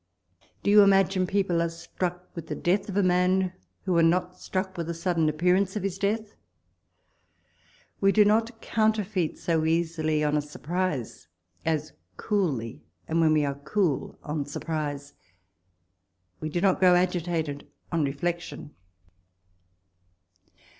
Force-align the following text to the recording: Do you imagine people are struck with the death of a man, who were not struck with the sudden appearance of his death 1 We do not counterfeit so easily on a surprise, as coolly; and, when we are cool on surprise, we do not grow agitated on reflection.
Do 0.63 0.71
you 0.71 0.81
imagine 0.81 1.27
people 1.27 1.61
are 1.61 1.69
struck 1.69 2.35
with 2.35 2.47
the 2.47 2.55
death 2.55 2.89
of 2.89 2.97
a 2.97 3.03
man, 3.03 3.53
who 3.83 3.93
were 3.93 4.01
not 4.01 4.35
struck 4.39 4.75
with 4.75 4.87
the 4.87 4.95
sudden 4.95 5.29
appearance 5.29 5.75
of 5.75 5.83
his 5.83 5.99
death 5.99 6.29
1 7.99 7.99
We 8.01 8.11
do 8.11 8.25
not 8.25 8.61
counterfeit 8.61 9.37
so 9.37 9.63
easily 9.63 10.23
on 10.23 10.35
a 10.35 10.41
surprise, 10.41 11.27
as 11.67 11.93
coolly; 12.17 12.81
and, 13.07 13.21
when 13.21 13.33
we 13.33 13.45
are 13.45 13.53
cool 13.59 14.17
on 14.23 14.47
surprise, 14.47 15.13
we 16.39 16.49
do 16.49 16.61
not 16.61 16.79
grow 16.79 16.95
agitated 16.95 17.67
on 17.91 18.03
reflection. 18.03 18.73